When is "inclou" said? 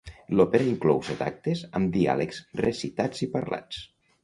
0.69-1.01